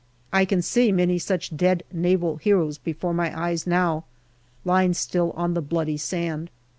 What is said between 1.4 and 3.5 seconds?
dead Naval heroes before my